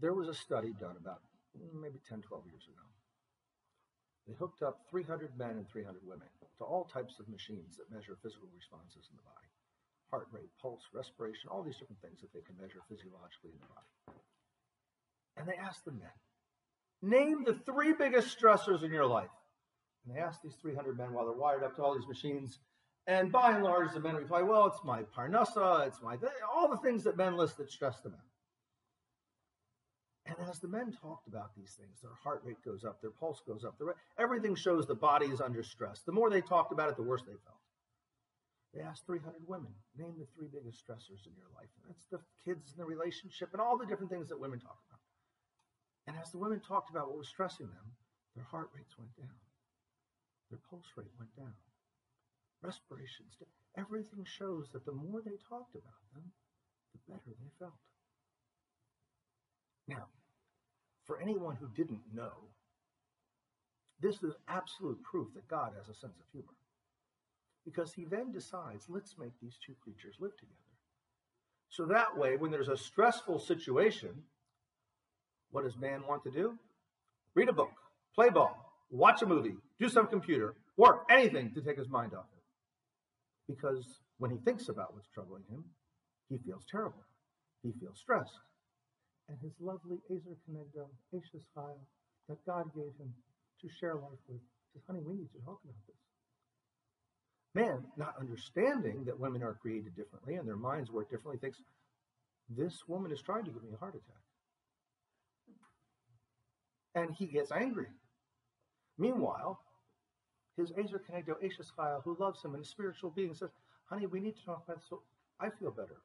[0.00, 1.22] There was a study done about
[1.56, 2.84] mm, maybe 10, 12 years ago.
[4.28, 8.18] They hooked up 300 men and 300 women to all types of machines that measure
[8.22, 9.46] physical responses in the body
[10.10, 13.72] heart rate, pulse, respiration, all these different things that they can measure physiologically in the
[13.74, 14.20] body.
[15.36, 16.16] And they asked the men,
[17.02, 19.34] name the three biggest stressors in your life.
[20.06, 22.58] And they asked these 300 men while they're wired up to all these machines.
[23.06, 26.68] And by and large, the men reply, well, it's my parnassa, it's my, th- all
[26.68, 28.35] the things that men list that stress them out.
[30.26, 33.40] And as the men talked about these things, their heart rate goes up, their pulse
[33.46, 36.02] goes up, their, everything shows the body is under stress.
[36.04, 37.62] The more they talked about it, the worse they felt.
[38.74, 41.70] They asked 300 women, name the three biggest stressors in your life.
[41.78, 44.76] And that's the kids and the relationship and all the different things that women talk
[44.90, 45.00] about.
[46.08, 47.86] And as the women talked about what was stressing them,
[48.34, 49.38] their heart rates went down,
[50.50, 51.54] their pulse rate went down,
[52.62, 53.38] respirations,
[53.78, 56.32] everything shows that the more they talked about them,
[56.92, 57.80] the better they felt.
[59.88, 60.08] Now,
[61.06, 62.32] for anyone who didn't know,
[64.00, 66.48] this is absolute proof that God has a sense of humor.
[67.64, 70.54] Because he then decides, let's make these two creatures live together.
[71.70, 74.10] So that way, when there's a stressful situation,
[75.50, 76.58] what does man want to do?
[77.34, 77.72] Read a book,
[78.14, 78.56] play ball,
[78.90, 83.54] watch a movie, do some computer, work, anything to take his mind off it.
[83.54, 85.64] Because when he thinks about what's troubling him,
[86.28, 87.04] he feels terrible.
[87.62, 88.38] He feels stressed
[89.28, 91.78] and his lovely Ezer Kenegdo, Ashes Chayil,
[92.28, 93.12] that God gave him
[93.60, 94.40] to share life with,
[94.72, 95.96] He says, honey, we need to talk about this.
[97.54, 101.58] Man, not understanding that women are created differently and their minds work differently, thinks,
[102.48, 104.22] this woman is trying to give me a heart attack.
[106.94, 107.88] And he gets angry.
[108.98, 109.58] Meanwhile,
[110.56, 113.50] his Ezer Kenegdo, Ashes Chayil, who loves him and a spiritual being, says,
[113.86, 115.02] honey, we need to talk about this so
[115.40, 115.96] I feel better.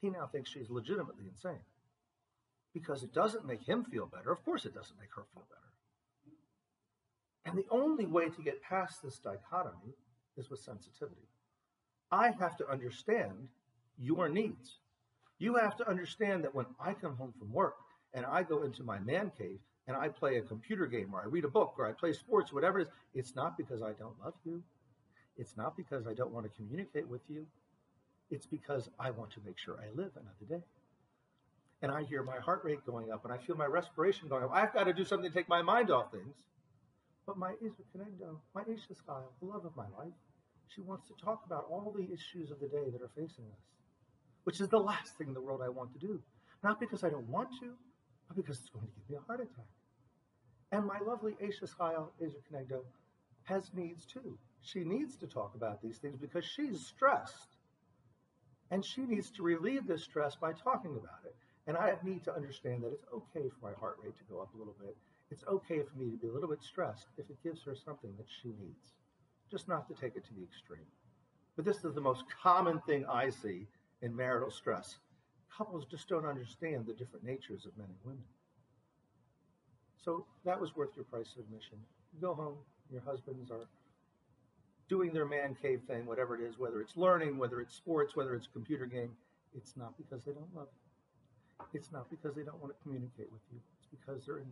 [0.00, 1.60] He now thinks she's legitimately insane
[2.72, 4.30] because it doesn't make him feel better.
[4.30, 5.60] Of course, it doesn't make her feel better.
[7.44, 9.94] And the only way to get past this dichotomy
[10.36, 11.28] is with sensitivity.
[12.12, 13.48] I have to understand
[13.98, 14.78] your needs.
[15.38, 17.76] You have to understand that when I come home from work
[18.14, 21.26] and I go into my man cave and I play a computer game or I
[21.26, 24.20] read a book or I play sports, whatever it is, it's not because I don't
[24.22, 24.62] love you.
[25.36, 27.46] It's not because I don't want to communicate with you.
[28.30, 30.64] It's because I want to make sure I live another day
[31.82, 34.50] and I hear my heart rate going up and I feel my respiration going up.
[34.52, 36.34] I've got to do something to take my mind off things.
[37.26, 40.12] But my Kenegdo, my Ashes Chayil, the love of my life,
[40.68, 43.60] she wants to talk about all the issues of the day that are facing us,
[44.44, 46.20] which is the last thing in the world I want to do.
[46.62, 47.72] Not because I don't want to,
[48.28, 49.66] but because it's going to give me a heart attack.
[50.72, 52.82] And my lovely Ashes Chayil, Ezer Kenegdo,
[53.44, 54.38] has needs too.
[54.62, 57.56] She needs to talk about these things because she's stressed.
[58.70, 61.34] And she needs to relieve this stress by talking about it.
[61.70, 64.52] And I need to understand that it's okay for my heart rate to go up
[64.56, 64.96] a little bit.
[65.30, 68.10] It's okay for me to be a little bit stressed if it gives her something
[68.16, 68.94] that she needs,
[69.52, 70.90] just not to take it to the extreme.
[71.54, 73.68] But this is the most common thing I see
[74.02, 74.96] in marital stress.
[75.56, 78.24] Couples just don't understand the different natures of men and women.
[80.04, 81.78] So that was worth your price of admission.
[82.12, 82.56] You go home,
[82.90, 83.68] your husbands are
[84.88, 88.34] doing their man cave thing, whatever it is, whether it's learning, whether it's sports, whether
[88.34, 89.12] it's a computer game.
[89.56, 90.89] It's not because they don't love you.
[91.74, 93.60] It's not because they don't want to communicate with you.
[93.78, 94.48] It's because they're in